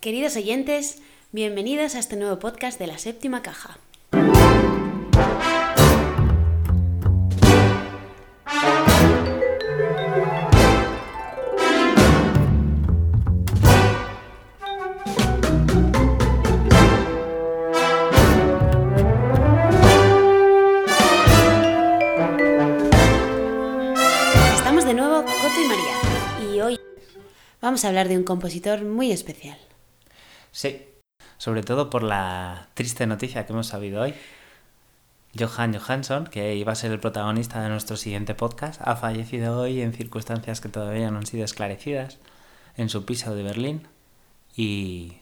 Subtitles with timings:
[0.00, 3.78] Queridos oyentes, bienvenidos a este nuevo podcast de la séptima caja.
[24.54, 26.80] Estamos de nuevo Coto y María y hoy
[27.60, 29.58] vamos a hablar de un compositor muy especial.
[30.52, 30.84] Sí,
[31.38, 34.14] sobre todo por la triste noticia que hemos sabido hoy.
[35.38, 39.80] Johan Johansson, que iba a ser el protagonista de nuestro siguiente podcast, ha fallecido hoy
[39.80, 42.18] en circunstancias que todavía no han sido esclarecidas
[42.76, 43.86] en su piso de Berlín.
[44.56, 45.18] Y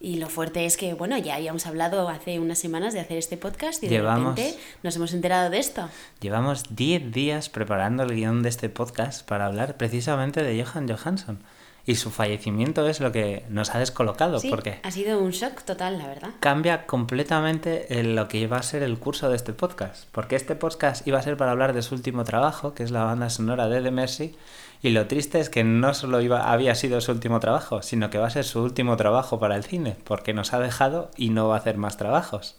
[0.00, 3.36] Y lo fuerte es que, bueno, ya habíamos hablado hace unas semanas de hacer este
[3.36, 5.86] podcast y de Llevamos- repente nos hemos enterado de esto.
[6.20, 11.38] llevamos 10 días preparando el guion de este podcast para hablar precisamente de Johan Johansson.
[11.84, 15.62] Y su fallecimiento es lo que nos ha descolocado, Sí, porque ha sido un shock
[15.62, 16.30] total, la verdad.
[16.38, 20.04] cambia completamente lo que iba a ser el curso de este podcast.
[20.12, 23.02] Porque este podcast iba a ser para hablar de su último trabajo, que es la
[23.04, 24.36] banda sonora de The Mercy.
[24.80, 28.18] Y lo triste es que no solo iba, había sido su último trabajo, sino que
[28.18, 31.48] va a ser su último trabajo para el cine, porque nos ha dejado y no
[31.48, 32.56] va a hacer más trabajos.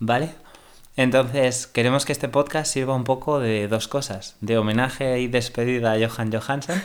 [0.00, 0.30] ¿Vale?
[0.96, 5.92] Entonces, queremos que este podcast sirva un poco de dos cosas: de homenaje y despedida
[5.92, 6.82] a Johan Johansson,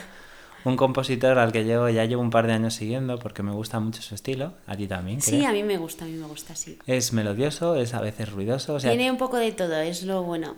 [0.64, 3.80] un compositor al que llevo, ya llevo un par de años siguiendo porque me gusta
[3.80, 4.54] mucho su estilo.
[4.66, 5.20] A ti también.
[5.20, 5.48] Sí, creo.
[5.48, 6.78] a mí me gusta, a mí me gusta, sí.
[6.86, 8.74] Es melodioso, es a veces ruidoso.
[8.74, 10.56] O sea, Tiene un poco de todo, es lo bueno.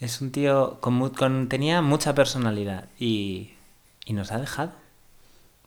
[0.00, 3.50] es un tío con, tenía mucha personalidad y,
[4.06, 4.72] y nos ha dejado.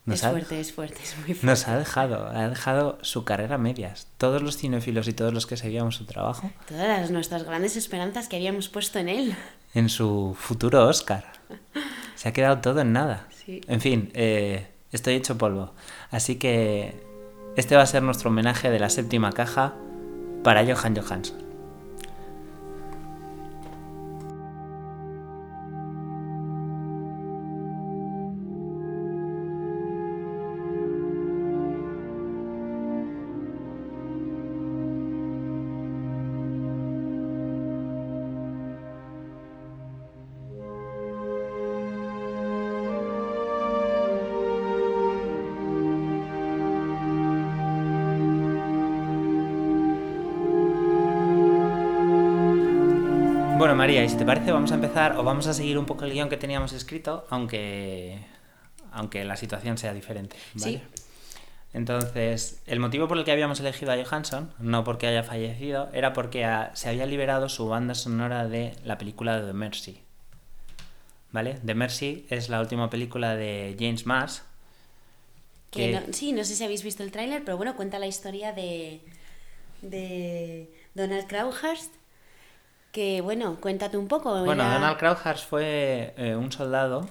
[0.06, 1.46] Nos es ha, fuerte, es fuerte, es muy fuerte.
[1.46, 4.06] nos ha dejado, ha dejado su carrera a medias.
[4.18, 8.28] Todos los cinéfilos y todos los que seguíamos su trabajo Todas las, nuestras grandes esperanzas
[8.28, 9.34] que habíamos puesto en él.
[9.72, 11.24] en su futuro Oscar.
[12.14, 13.26] Se ha quedado todo en nada.
[13.44, 13.60] Sí.
[13.68, 15.74] En fin, eh, estoy hecho polvo.
[16.10, 16.94] Así que
[17.56, 19.74] este va a ser nuestro homenaje de la séptima caja
[20.42, 21.43] para Johan Johansson.
[53.64, 56.04] Bueno, María, y si te parece, vamos a empezar o vamos a seguir un poco
[56.04, 58.18] el guion que teníamos escrito, aunque,
[58.92, 60.36] aunque la situación sea diferente.
[60.52, 60.82] ¿vale?
[60.94, 61.00] Sí.
[61.72, 66.12] Entonces, el motivo por el que habíamos elegido a Johansson, no porque haya fallecido, era
[66.12, 69.98] porque ah, se había liberado su banda sonora de la película de The Mercy.
[71.32, 71.58] ¿Vale?
[71.64, 74.42] The Mercy es la última película de James Mars.
[75.70, 78.08] Que que- no- sí, no sé si habéis visto el tráiler, pero bueno, cuenta la
[78.08, 79.00] historia de,
[79.80, 81.94] de Donald Crowhurst.
[82.94, 84.30] Que bueno, cuéntate un poco.
[84.44, 87.08] Bueno, era- Donald Crowhurst fue eh, un soldado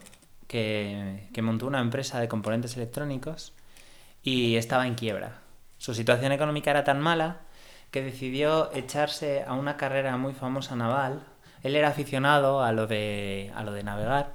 [0.48, 3.52] que, que montó una empresa de componentes electrónicos
[4.24, 5.42] y estaba en quiebra.
[5.78, 7.42] Su situación económica era tan mala
[7.92, 11.26] que decidió echarse a una carrera muy famosa naval.
[11.64, 14.32] Él era aficionado a lo de, a lo de navegar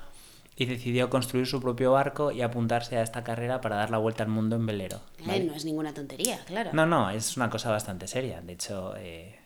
[0.55, 4.23] y decidió construir su propio barco y apuntarse a esta carrera para dar la vuelta
[4.23, 5.01] al mundo en velero.
[5.27, 6.71] Eh, no es ninguna tontería, claro.
[6.75, 8.43] No, no, es una cosa bastante seria.
[8.43, 9.38] De hecho, eh,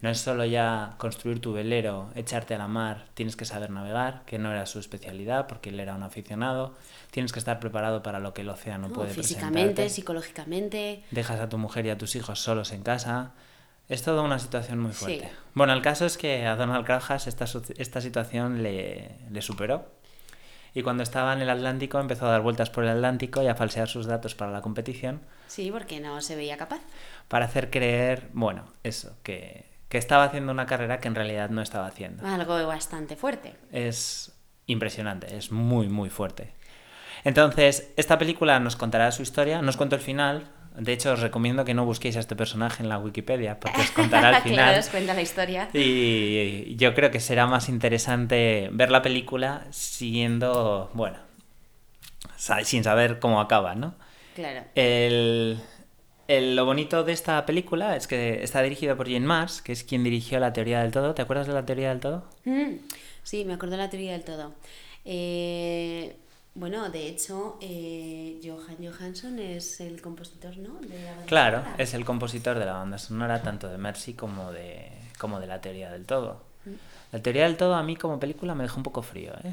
[0.00, 4.22] no es solo ya construir tu velero, echarte a la mar, tienes que saber navegar,
[4.26, 6.74] que no era su especialidad porque él era un aficionado.
[7.10, 9.88] Tienes que estar preparado para lo que el océano No, puede físicamente, presentarte.
[9.90, 11.02] psicológicamente.
[11.10, 13.32] Dejas a tu mujer y a tus hijos solos en casa.
[13.88, 14.98] Es toda una situación muy Sí.
[14.98, 15.30] fuerte.
[15.54, 17.46] Bueno, el caso es que a Donald Crowhurst esta,
[17.78, 19.86] esta situación le, le superó.
[20.74, 23.54] Y cuando estaba en el Atlántico empezó a dar vueltas por el Atlántico y a
[23.54, 26.82] falsear sus datos para la competición Sí, porque no se veía capaz.
[27.26, 31.62] para hacer creer, bueno, eso, que, que estaba haciendo una carrera que en realidad no
[31.62, 32.26] estaba haciendo.
[32.26, 33.54] Algo bastante fuerte.
[33.72, 34.32] Es
[34.66, 36.52] impresionante, es muy, muy fuerte.
[37.24, 40.50] Entonces, esta película nos contará su historia, no os cuento el final.
[40.76, 43.90] De hecho, os recomiendo que no busquéis a este personaje en la Wikipedia, porque os
[43.90, 44.56] contará el final.
[44.56, 45.68] claro, os cuenta la historia.
[45.72, 51.18] Y yo creo que será más interesante ver la película siguiendo, bueno,
[52.36, 53.94] sin saber cómo acaba, ¿no?
[54.36, 54.66] Claro.
[54.76, 55.60] El,
[56.28, 59.82] el- lo bonito de esta película es que está dirigida por Jane Mars, que es
[59.82, 61.14] quien dirigió La teoría del todo.
[61.14, 62.24] ¿Te acuerdas de La teoría del todo?
[62.44, 62.74] Mm,
[63.24, 64.52] sí, me acuerdo de la teoría del todo.
[65.04, 66.16] Eh,
[66.54, 70.74] Bueno, de hecho, eh, Johan Johansson es el compositor, ¿no?
[70.80, 71.76] De la banda Claro, sonora.
[71.82, 75.60] es el compositor de la banda sonora tanto de Mercy como de, como de La
[75.60, 76.42] teoría del todo.
[76.64, 76.70] Mm.
[77.12, 79.52] La teoría del todo a mí como película me dejó un poco frío, ¿eh?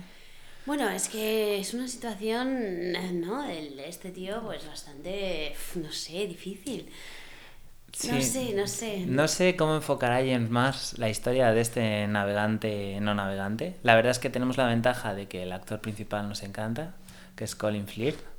[0.65, 2.91] Bueno, es que es una situación,
[3.21, 3.45] ¿no?
[3.45, 6.89] El, este tío, pues bastante, no sé, difícil.
[8.11, 9.05] No sé, no sé.
[9.05, 13.75] No sé cómo enfocará James más la historia de este navegante no navegante.
[13.83, 16.95] La verdad es que tenemos la ventaja de que el actor principal nos encanta,
[17.37, 18.34] que es Colin Firth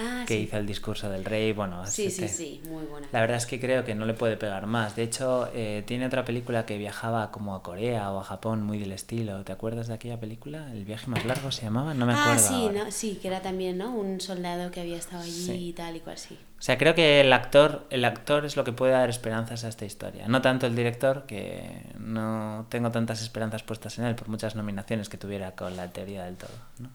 [0.00, 0.40] Ah, que sí.
[0.44, 1.52] hizo el discurso del rey.
[1.52, 3.06] Bueno, Sí, sí, sí, muy buena.
[3.12, 4.96] La verdad es que creo que no le puede pegar más.
[4.96, 8.78] De hecho, eh, tiene otra película que viajaba como a Corea o a Japón, muy
[8.78, 9.42] del estilo.
[9.44, 10.70] ¿Te acuerdas de aquella película?
[10.72, 11.92] ¿El viaje más largo se llamaba?
[11.94, 12.32] No me acuerdo.
[12.32, 12.84] ah, sí, ahora.
[12.84, 12.90] ¿no?
[12.90, 13.94] sí, que era también, ¿no?
[13.94, 15.52] Un soldado que había estado allí Sí.
[15.68, 16.38] y tal y cual, sí.
[16.58, 19.68] O sea, creo que el actor, el actor es lo que puede dar esperanzas a
[19.68, 20.28] esta historia.
[20.28, 25.08] No tanto el director, que no tengo tantas esperanzas puestas en él por muchas nominaciones
[25.08, 26.50] que tuviera con la teoría del todo.
[26.80, 26.90] ¿no?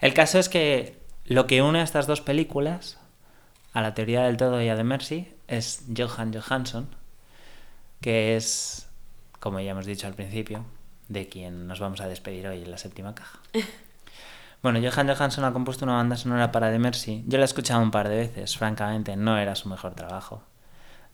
[0.00, 2.98] El caso es que lo que une a estas dos películas,
[3.72, 6.88] a la teoría del todo y a The Mercy, es Johan Johansson,
[8.00, 8.88] que es,
[9.38, 10.64] como ya hemos dicho al principio,
[11.08, 13.40] de quien nos vamos a despedir hoy en la séptima caja.
[14.60, 17.22] Bueno, Johan Johansson ha compuesto una banda sonora para The Mercy.
[17.28, 20.42] Yo la he escuchado un par de veces, francamente no era su mejor trabajo.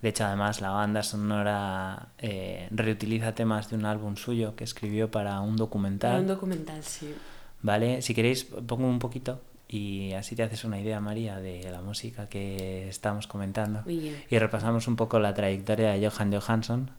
[0.01, 5.11] De hecho, además, la banda sonora eh, reutiliza temas de un álbum suyo que escribió
[5.11, 6.21] para un documental.
[6.21, 7.15] Un documental, sí.
[7.61, 8.01] ¿Vale?
[8.01, 9.43] Si queréis, pongo un poquito
[9.75, 13.83] y así te haces una idea, María, de la música que estamos comentando.
[13.83, 14.23] Bien.
[14.31, 16.93] Y repasamos un poco la trayectoria de Johan Johansson,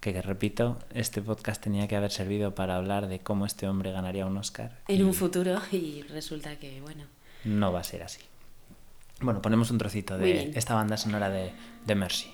[0.00, 3.92] que, que, repito, este podcast tenía que haber servido para hablar de cómo este hombre
[3.92, 4.78] ganaría un Oscar.
[4.88, 7.04] En y un futuro y resulta que, bueno.
[7.44, 8.22] No va a ser así.
[9.20, 11.52] Bueno, ponemos un trocito de esta banda sonora de,
[11.84, 12.30] de Mercy.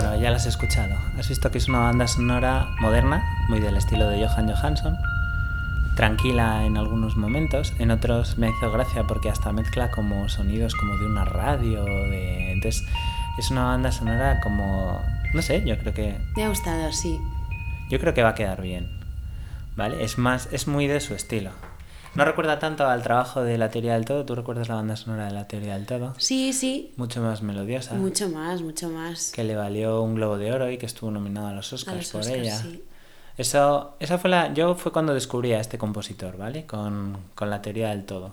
[0.00, 0.94] Bueno, ya las he escuchado.
[1.18, 4.96] Has visto que es una banda sonora moderna, muy del estilo de Johan Johansson.
[5.96, 10.96] Tranquila en algunos momentos, en otros me hizo gracia porque hasta mezcla como sonidos como
[10.98, 11.84] de una radio.
[11.84, 12.52] De...
[12.52, 12.84] Entonces,
[13.40, 15.02] es una banda sonora como.
[15.34, 16.16] No sé, yo creo que.
[16.36, 17.18] Me ha gustado, sí.
[17.90, 18.88] Yo creo que va a quedar bien.
[19.74, 20.04] ¿Vale?
[20.04, 21.50] Es más, es muy de su estilo.
[22.18, 24.24] No recuerda tanto al trabajo de la teoría del todo.
[24.24, 26.14] ¿Tú recuerdas la banda sonora de la teoría del todo?
[26.18, 26.92] Sí, sí.
[26.96, 27.94] Mucho más melodiosa.
[27.94, 29.30] Mucho más, mucho más.
[29.32, 32.00] Que le valió un Globo de Oro y que estuvo nominado a los Oscars A
[32.00, 32.56] los por Oscars, ella.
[32.56, 32.84] sí.
[33.36, 34.52] Eso, esa fue la.
[34.52, 36.66] Yo fue cuando descubrí a este compositor, ¿vale?
[36.66, 38.32] Con, con la teoría del todo.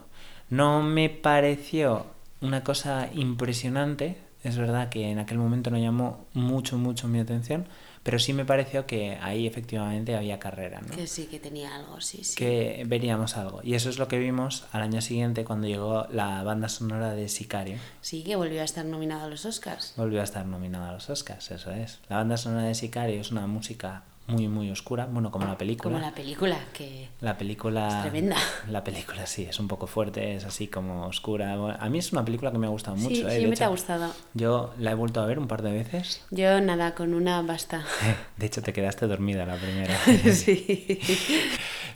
[0.50, 2.08] No me pareció
[2.42, 4.18] una cosa impresionante.
[4.44, 7.68] Es verdad que en aquel momento no llamó mucho, mucho mi atención.
[8.06, 10.96] Pero sí me pareció que ahí efectivamente había carrera, ¿no?
[10.96, 12.36] Que sí, que tenía algo, sí, sí.
[12.36, 13.62] que veríamos algo.
[13.64, 17.28] Y eso es lo que vimos al año siguiente cuando llegó la banda sonora de
[17.30, 17.80] Sicario.
[18.02, 19.96] Sí, que volvió a estar nominado a los Oscars.
[19.98, 22.00] Volvió a estar nominada a los Oscars, eso es.
[22.08, 25.94] La banda sonora de Sicario es una música muy, muy oscura, bueno, como la película.
[25.94, 27.88] Como la película, que La película...
[27.88, 28.38] Es tremenda.
[28.70, 31.54] La película sí, es un poco fuerte, es así como oscura.
[31.80, 33.16] A mí es una película que me ha gustado mucho.
[33.16, 33.26] sí, ¿eh?
[33.26, 34.12] De siempre te ha hecho, gustado.
[34.34, 36.24] Yo la he vuelto a ver un par de veces.
[36.32, 37.86] Yo nada, con una basta.
[38.38, 39.96] De hecho, te quedaste dormida la primera.
[40.34, 41.00] sí.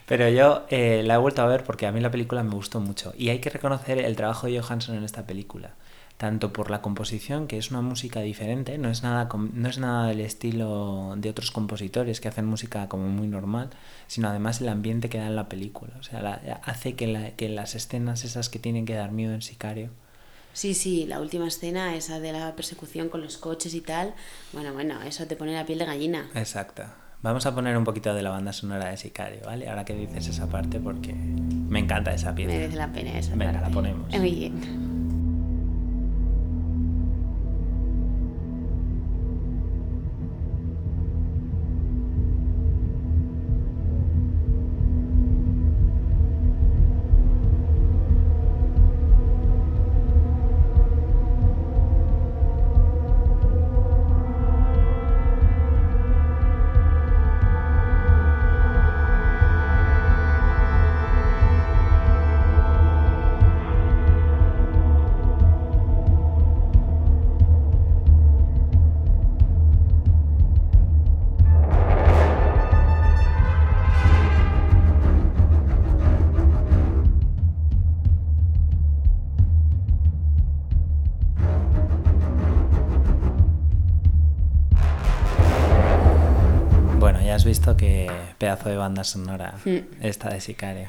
[0.06, 2.80] Pero yo eh, la he vuelto a ver porque a mí la película me gustó
[2.80, 3.12] mucho.
[3.16, 5.74] Y hay que reconocer el trabajo de Johansson en esta película.
[6.20, 10.06] Tanto por la composición, que es una música diferente, no es nada, no es nada
[10.08, 13.70] del estilo de otros compositores que hacen música como muy normal,
[14.06, 15.94] sino además el ambiente que da en la película.
[15.98, 19.32] O sea, la- hace que, la- que las escenas esas que tienen que dar miedo
[19.32, 19.88] en Sicario
[20.52, 24.12] Sí, sí, la última escena, esa de la persecución con los coches y tal.
[24.52, 26.28] Bueno, bueno, eso te pone la piel de gallina.
[26.34, 26.82] Exacto.
[27.22, 29.70] Vamos a poner un poquito de la banda sonora de Sicario, ¿vale?
[29.70, 32.52] Ahora que dices esa parte porque me encanta esa pieza.
[32.52, 33.68] Merece la pena esa Venga, parte.
[33.68, 34.18] la ponemos.
[34.18, 34.89] Muy bien.
[87.50, 89.78] Visto que pedazo de banda sonora Mm.
[90.02, 90.88] esta de Sicario.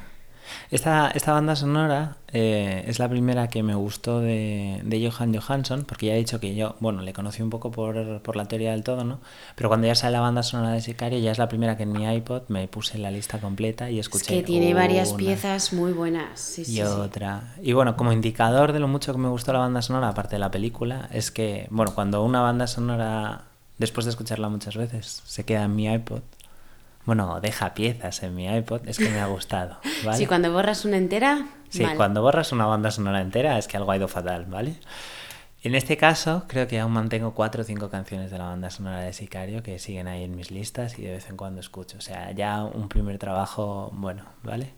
[0.69, 5.85] Esta, esta banda sonora eh, es la primera que me gustó de, de Johan Johansson,
[5.87, 8.71] porque ya he dicho que yo, bueno, le conocí un poco por, por la teoría
[8.71, 9.19] del todo, ¿no?
[9.55, 11.93] Pero cuando ya sale la banda sonora de Sicario, ya es la primera que en
[11.93, 14.25] mi iPod me puse en la lista completa y Es escuché.
[14.35, 16.39] que tiene varias una piezas muy buenas.
[16.39, 16.81] Sí, sí, y sí.
[16.81, 17.55] otra.
[17.63, 20.39] Y bueno, como indicador de lo mucho que me gustó la banda sonora, aparte de
[20.39, 23.43] la película, es que, bueno, cuando una banda sonora,
[23.77, 26.21] después de escucharla muchas veces, se queda en mi iPod,
[27.05, 30.17] bueno, deja piezas en mi iPod, es que me ha gustado, ¿vale?
[30.17, 31.95] Sí, cuando borras una entera, Sí, mal.
[31.97, 34.75] cuando borras una banda sonora entera es que algo ha ido fatal, ¿vale?
[35.63, 39.01] En este caso, creo que aún mantengo cuatro o cinco canciones de la banda sonora
[39.01, 41.97] de Sicario que siguen ahí en mis listas y de vez en cuando escucho.
[41.99, 44.73] O sea, ya un primer trabajo bueno, ¿vale?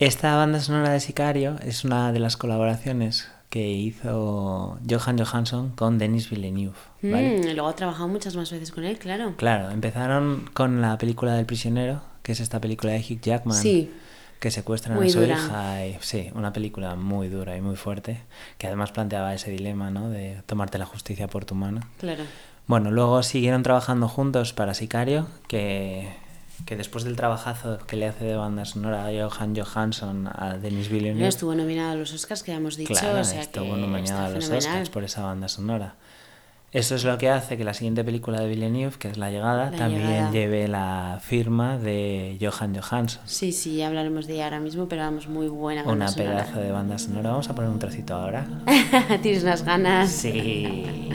[0.00, 5.98] Esta banda sonora de Sicario es una de las colaboraciones que hizo Johan Johansson con
[5.98, 7.40] Denis Villeneuve, ¿vale?
[7.40, 9.34] Mm, y luego he trabajado muchas más veces con él, claro.
[9.36, 13.90] Claro, empezaron con la película del prisionero, que es esta película de Hugh Jackman, Sí.
[14.40, 15.34] que secuestran Muy a su dura.
[15.34, 15.86] hija.
[15.86, 18.22] Y, sí, una película muy dura y muy fuerte,
[18.56, 20.08] que además planteaba ese dilema, ¿no?
[20.08, 21.82] De tomarte la justicia por tu mano.
[22.00, 22.24] Claro.
[22.66, 26.08] Bueno, luego siguieron trabajando juntos para Sicario, que,
[26.66, 30.88] que después del trabajazo que le hace de banda sonora a Johan Johansson a Denis
[30.88, 33.76] No Villeneuve, estuvo nominado a los Oscars, que ya hemos dicho, claro, o sea estuvo
[33.76, 34.72] nominado a los fenomenal.
[34.72, 35.94] Oscars por esa banda sonora.
[36.72, 39.70] Eso es lo que hace que la siguiente película de Villeneuve, que es La Llegada,
[39.70, 40.30] La también Llegada.
[40.30, 43.20] lleve la firma de Johan Johansson.
[43.26, 45.82] Sí, sí, ya hablaremos de ella ahora mismo, pero vamos, muy buena.
[45.82, 46.30] banda Una sonora.
[46.44, 47.28] pedazo de banda sonora.
[47.30, 48.46] Vamos a poner un trocito ahora.
[49.22, 50.10] Tienes unas ganas.
[50.10, 51.10] Sí.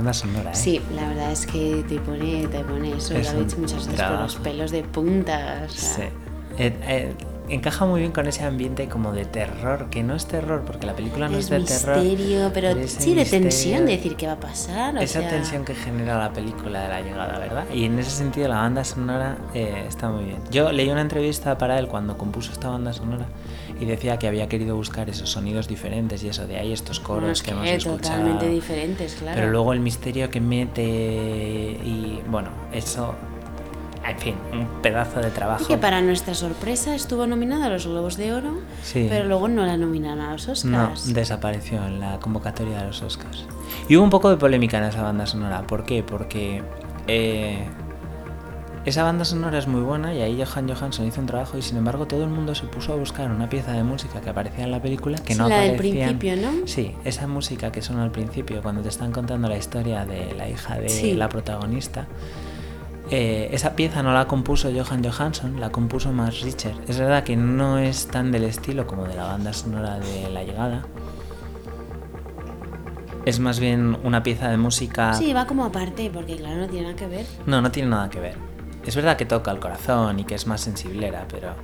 [0.00, 0.54] Banda sonora, ¿eh?
[0.54, 3.86] Sí, la verdad es que te pone, te pone eso, Es lo he dicho muchas
[3.86, 5.62] veces, por los pelos de punta.
[5.66, 6.02] o sea, Sí.
[6.58, 7.14] Eh, eh,
[7.50, 10.94] encaja muy bien con ese ambiente como de terror, que no es terror, porque la
[10.94, 12.02] película no es, es de terror.
[12.02, 14.96] misterio, pero ese sí de misterio, tensión, de decir qué va a pasar.
[14.96, 17.64] O Esa sea, tensión que genera la película de la llegada, ¿verdad?
[17.72, 20.38] Y en ese sentido la banda sonora eh, está muy bien.
[20.50, 23.26] Yo leí una entrevista para él cuando compuso esta banda sonora
[23.80, 27.42] y decía que había querido buscar esos sonidos diferentes y eso de ahí estos coros
[27.42, 27.96] que hemos escuchado.
[27.98, 29.36] totalmente diferentes, claro.
[29.36, 33.14] Pero luego el misterio que mete y bueno, eso,
[34.08, 35.62] en fin, un pedazo de trabajo.
[35.64, 39.06] Y que para nuestra sorpresa estuvo nominada a los Globos de Oro, Sí.
[39.08, 41.12] pero luego no la nominaron a los No, Oscars.
[41.14, 43.44] desapareció en la convocatoria de los Oscars.
[43.88, 45.62] Y hubo un poco de polémica en esa banda sonora.
[45.66, 46.02] ¿Por qué?
[46.02, 46.62] Porque
[47.06, 47.64] eh,
[48.86, 51.76] esa banda sonora es muy buena y ahí Johan Johansson hizo un trabajo y sin
[51.76, 54.70] embargo todo el mundo se puso a buscar una pieza de música que aparecía en
[54.70, 56.06] la película que no la del aparecía.
[56.06, 56.66] principio, ¿no?
[56.66, 60.48] Sí, esa música que suena al principio cuando te están contando la historia de la
[60.48, 61.12] hija de Sí.
[61.14, 62.06] la protagonista.
[63.12, 66.74] Eh, esa pieza no la compuso Johan Johansson, la compuso Max Richter.
[66.86, 70.44] Es verdad que no es tan del estilo como de la banda sonora de La
[70.44, 70.86] Llegada.
[73.26, 75.12] Es más bien una pieza de música...
[75.14, 77.26] Sí, va como aparte, porque claro, no tiene nada que ver.
[77.46, 78.36] No, no tiene nada que ver.
[78.86, 81.54] Es verdad que toca el corazón y que es más sensiblera, pero...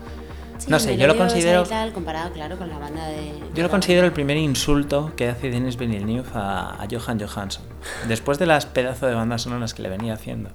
[0.58, 1.62] Sí, no sé, yo lo considero...
[1.64, 3.32] tal, comparado, claro, con la banda de...
[3.54, 7.62] Yo lo considero el primer insulto que hace Denis Villeneuve a, a Johan Johansson.
[8.08, 10.50] Después de las pedazos de bandas sonoras que le venía haciendo,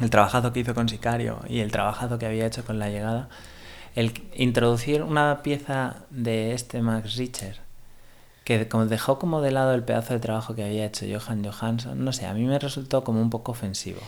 [0.00, 3.28] el trabajazo que hizo con Sicario y el trabajazo que había hecho con La Llegada,
[3.94, 7.60] el introducir una pieza de este Max Richter
[8.44, 12.12] que dejó como de lado el pedazo de trabajo que había hecho Johan Johansson, no
[12.12, 14.00] sé, a mí me resultó como un poco ofensivo.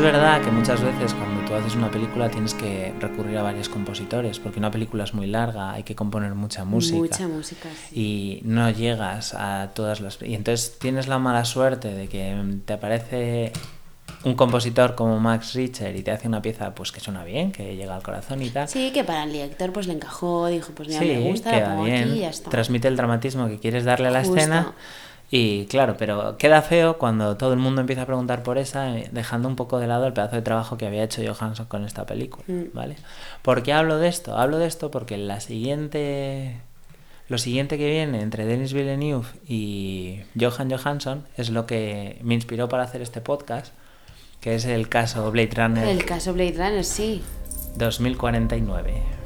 [0.00, 3.68] Es verdad que muchas veces cuando tú haces una película tienes que recurrir a varios
[3.68, 6.96] compositores, porque una película es muy larga, hay que componer mucha música.
[6.96, 10.18] Mucha música, Y no llegas a todas las...
[10.22, 13.52] Y entonces tienes la mala suerte de que te aparece
[14.24, 17.76] un compositor como Max Richter y te hace una pieza pues que suena bien, que
[17.76, 18.68] llega al corazón y tal.
[18.68, 21.84] Sí, que para el director pues le encajó, dijo pues mira, me gusta, la pongo
[21.84, 22.48] aquí y ya está.
[22.48, 24.72] Transmite el dramatismo que quieres darle a la escena.
[25.32, 29.08] Y claro, pero queda feo cuando todo el mundo empieza a preguntar por esa, eh,
[29.12, 32.04] dejando un poco de lado el pedazo de trabajo que había hecho Johansson con esta
[32.04, 32.64] película, Mm.
[32.74, 32.96] ¿vale?
[33.42, 34.36] ¿Por qué hablo de esto?
[34.36, 36.60] Hablo de esto porque la siguiente
[37.28, 42.68] lo siguiente que viene entre Denis Villeneuve y Johan Johansson es lo que me inspiró
[42.68, 43.72] para hacer este podcast,
[44.40, 47.22] que es el caso Blade Runner El caso Blade Runner, sí.
[47.76, 49.19] 2049.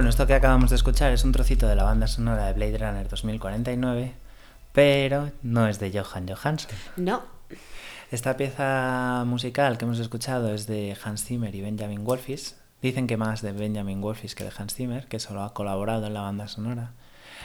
[0.00, 2.78] Bueno, esto que acabamos de escuchar es un trocito de la banda sonora de Blade
[2.78, 4.14] Runner 2049,
[4.72, 6.70] pero no es de Johan Johansson.
[6.96, 7.22] No.
[8.10, 12.56] Esta pieza musical que hemos escuchado es de Hans Zimmer y Benjamin Wolfis.
[12.80, 16.14] Dicen que más de Benjamin Wolfis que de Hans Zimmer, que solo ha colaborado en
[16.14, 16.92] la banda sonora.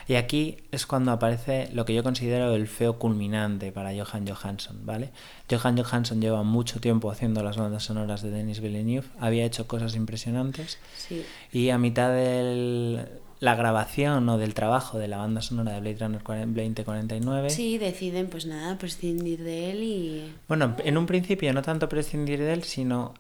[0.08, 4.86] Y aquí es cuando aparece lo que yo considero el feo culminante para Johan Johansson,
[4.86, 5.12] ¿vale?
[5.50, 9.96] Johan Johansson lleva mucho tiempo haciendo las bandas sonoras de Denis Villeneuve, había hecho cosas
[9.96, 11.24] impresionantes Sí.
[11.52, 13.08] y a mitad de
[13.40, 18.28] la grabación o del trabajo de la banda sonora de Blade Runner 2049, Sí, deciden
[18.28, 22.64] pues nada, prescindir de él y bueno, en un principio no tanto prescindir de él,
[22.64, 23.14] sino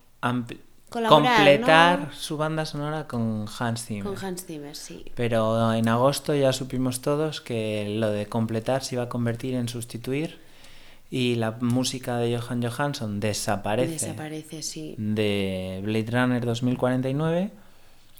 [0.89, 2.13] Colaborar, completar ¿no?
[2.13, 4.03] su banda sonora con Hans Zimmer.
[4.03, 5.05] con Hans Zimmer, sí.
[5.15, 9.67] Pero en agosto ya supimos todos que lo de completar se iba a convertir en
[9.67, 10.39] sustituir
[11.09, 14.95] y la música de Johan Johansson desaparece, Desaparece, sí.
[14.97, 17.51] de Blade Runner 2049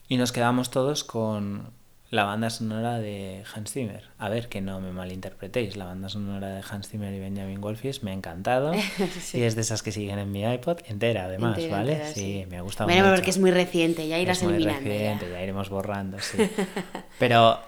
[0.07, 1.69] y nos quedamos todos con
[2.15, 4.03] la banda sonora de Hans Zimmer.
[4.17, 8.01] A ver, que no me malinterpretéis, la banda sonora de Hans Zimmer y Benjamin Wolfis
[8.03, 8.73] me ha encantado
[9.21, 9.39] Sí.
[9.39, 11.91] y es de esas que siguen en mi iPod entera además, Entera, ¿vale?
[11.93, 12.45] entera, sí, sí.
[12.49, 13.15] me ha gustado Bueno, mucho.
[13.15, 14.89] porque es muy reciente, ya irás Es muy eliminando.
[14.89, 14.93] ya.
[14.95, 16.37] reciente, ya iremos borrando, sí.
[17.19, 17.59] Pero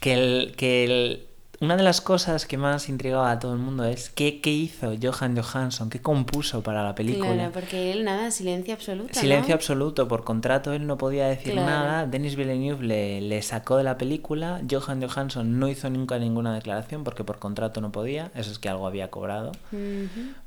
[0.00, 1.26] que, el, que el-
[1.62, 4.94] una de las cosas que más intrigaba a todo el mundo es qué, qué hizo
[5.00, 7.32] Johan Johansson, qué compuso para la película.
[7.34, 9.14] Claro, porque él nada, silencio absoluto.
[9.14, 9.54] Silencio ¿no?
[9.54, 11.70] absoluto, por contrato él no podía decir Claro.
[11.70, 12.06] nada.
[12.06, 14.60] Denis Villeneuve le, le sacó de la película.
[14.68, 18.32] Johan Johansson no hizo nunca ninguna declaración porque por contrato no podía.
[18.34, 19.52] Eso es que algo había cobrado.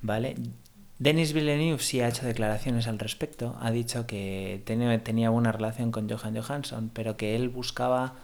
[0.02, 0.36] ¿Vale?
[1.00, 3.56] Denis Villeneuve sí ha hecho declaraciones al respecto.
[3.62, 8.16] Ha dicho que tenía, tenía buena relación con Johan Johansson, pero que él buscaba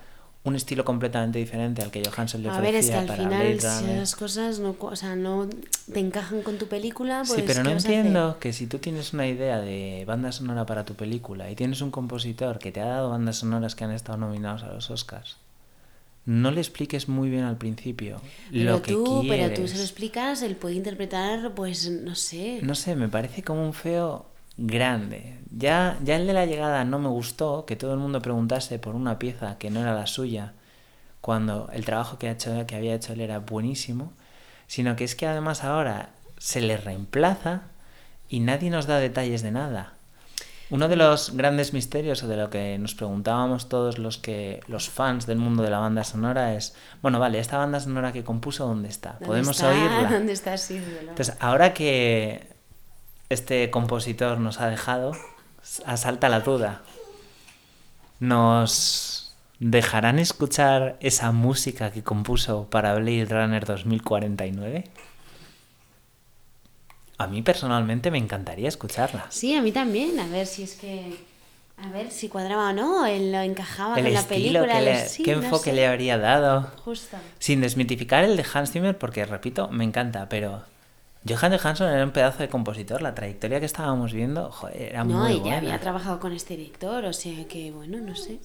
[0.43, 3.23] un estilo completamente diferente al que Johansson le A ofrecía ver, es que al para
[3.23, 5.47] final si las cosas no, o sea, no
[5.93, 8.79] te encajan con tu película, pues sí, pero ¿qué no a entiendo que si tú
[8.79, 12.81] tienes una idea de banda sonora para tu película y tienes un compositor que te
[12.81, 15.37] ha dado bandas sonoras que han estado nominados a los Oscars,
[16.25, 19.49] no le expliques muy bien al principio Pero lo que tú, quieres.
[19.49, 22.59] pero tú se lo explicas, él puede interpretar, pues no sé.
[22.63, 24.25] No sé, me parece como un feo
[24.57, 25.39] grande.
[25.51, 28.95] Ya, ya el de la llegada no me gustó, que todo el mundo preguntase por
[28.95, 30.53] una pieza que no era la suya,
[31.19, 34.13] cuando el trabajo que, ha hecho, que había hecho él era buenísimo,
[34.67, 37.61] sino que es que además ahora se le reemplaza
[38.27, 39.93] y nadie nos da detalles de nada.
[40.71, 44.89] Uno de los grandes misterios o de lo que nos preguntábamos todos los que los
[44.89, 48.65] fans del mundo de la banda sonora es, bueno, vale, esta banda sonora que compuso
[48.65, 49.11] ¿dónde está?
[49.11, 49.69] ¿Dónde ¿Podemos está?
[49.69, 50.09] oírla?
[50.11, 50.57] ¿Dónde está?
[50.57, 50.81] Sí.
[51.01, 52.50] Entonces, ahora que
[53.33, 55.13] este compositor nos ha dejado,
[55.85, 56.81] asalta la duda.
[58.19, 64.83] ¿Nos dejarán escuchar esa música que compuso para Blade Runner 2049?
[67.17, 69.27] a mí personalmente me encantaría escucharla.
[69.29, 70.19] Sí, a mí también.
[70.19, 71.15] A ver si es que.
[71.77, 74.67] A ver si cuadraba o no, él lo encajaba El con la película.
[74.67, 75.73] que le- los- sí, qué no enfoque sé.
[75.75, 76.71] le habría dado.
[76.83, 77.17] Justo.
[77.37, 80.63] Sin desmitificar el de Hans Zimmer, porque repito, me encanta, pero
[81.27, 83.01] Johan Johansson era un pedazo de compositor.
[83.01, 85.57] La trayectoria que estábamos viendo, joder, era No, muy y ya buena.
[85.57, 88.39] había trabajado con este director, o sea que, bueno, no sé.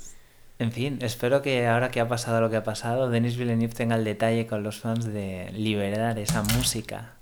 [0.58, 3.96] En fin, espero que ahora que ha pasado lo que ha pasado, Denis Villeneuve tenga
[3.96, 7.12] el detalle con los fans de liberar esa música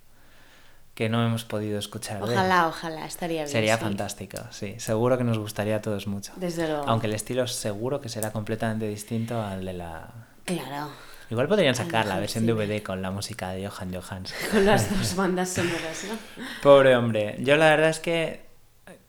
[0.94, 2.22] que no hemos podido escuchar.
[2.22, 3.48] Ojalá, ojalá, estaría bien.
[3.48, 3.82] Sería sí.
[3.82, 4.76] fantástico, sí.
[4.78, 6.32] Seguro que nos gustaría a todos mucho.
[6.36, 6.84] Desde luego.
[6.86, 10.10] Aunque el estilo seguro que será completamente distinto al de la...
[10.44, 10.90] Claro,
[11.30, 12.46] Igual podrían sacar la versión.
[12.46, 14.36] DVD con la música de Johan Johansson.
[14.52, 16.18] con las dos bandas sonoras, ¿no?
[16.62, 17.36] Pobre hombre.
[17.40, 18.44] Yo la verdad es que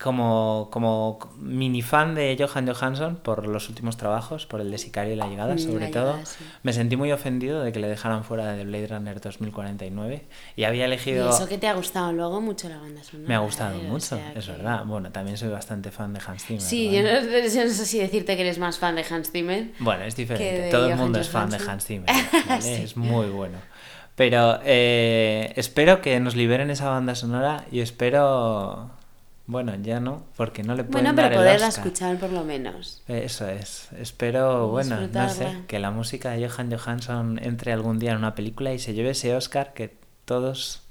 [0.01, 5.13] como, como mini fan de Johan Johansson por los últimos trabajos, por el de Sicario
[5.13, 6.43] y la llegada Mm, sobre La todo, Llegada, sí.
[6.63, 10.25] me sentí muy ofendido de que le dejaran fuera de Blade Runner 2049
[10.57, 11.29] y había Y elegido...
[11.29, 13.27] eso que te ha gustado luego mucho la banda sonora.
[13.29, 13.85] Me ha gustado ¿eh?
[13.85, 14.83] O mucho, sea es que- verdad.
[14.85, 16.61] Bueno, también soy bastante fan de Hans Zimmer.
[16.61, 19.71] Sí, yo no, yo no sé si decirte que eres más fan de Hans Zimmer.
[19.79, 20.69] Bueno, es diferente.
[20.71, 21.71] Todo el mundo es fan de Johansson.
[21.73, 22.09] Hans Zimmer.
[22.49, 22.61] ¿vale?
[22.61, 22.83] Sí.
[22.83, 23.57] Es muy bueno.
[24.15, 28.89] Pero eh, espero que nos liberen esa banda sonora y espero...
[29.47, 31.85] Bueno, ya no, porque no le pueden Bueno, pero dar el poderla Oscar.
[31.85, 33.03] escuchar por lo menos.
[33.07, 33.89] Eso es.
[33.99, 38.33] Espero, bueno, no sé, que la música de Johan Johansson entre algún día en una
[38.33, 40.81] película y se lleve ese Oscar que todos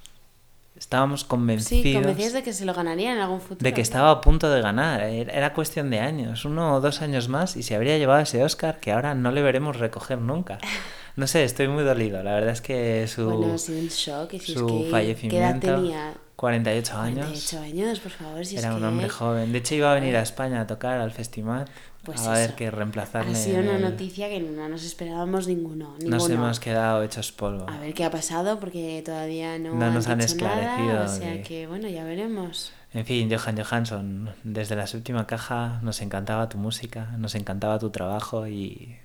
[0.76, 3.58] estábamos Sí, convencidos convencidos de que se lo ganaría en algún futuro.
[3.60, 5.02] de que estaba a punto de ganar.
[5.02, 8.42] Era era cuestión de años, uno o dos años más, y se habría llevado ese
[8.44, 10.58] Oscar que ahora no le veremos recoger nunca.
[11.16, 12.24] No sé, estoy muy dolido.
[12.24, 14.32] La verdad es que su, Bueno, ha sido un shock.
[14.34, 16.14] Y si es su que, ¿Qué edad fallecimiento, tenía?
[16.36, 18.44] 48 años, 48 años, por favor.
[18.44, 19.52] Si era es un que hombre joven.
[19.52, 21.66] De hecho, iba a venir a España a tocar al festival.
[22.02, 23.32] Pues a ver que reemplazarle.
[23.32, 25.94] Ha sido una el- noticia que no nos esperábamos ninguno.
[26.04, 26.34] Nos ninguno.
[26.34, 27.64] hemos quedado hechos polvo.
[27.66, 31.08] A ver qué ha pasado porque todavía no, No nos han dicho nada, esclarecido o
[31.08, 32.72] sea que, bueno, ya veremos.
[32.92, 37.88] En fin, Johan Johansson, desde la séptima caja nos encantaba tu música, nos encantaba tu
[37.88, 38.98] trabajo y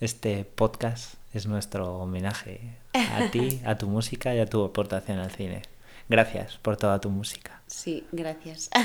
[0.00, 2.60] este podcast es nuestro homenaje
[2.94, 5.62] a ti, a tu música y a tu aportación al cine.
[6.10, 7.62] Gracias por toda tu música.
[7.66, 8.68] Sí, gracias.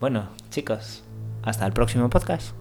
[0.00, 1.02] Bueno, chicos,
[1.42, 2.54] hasta el próximo podcast.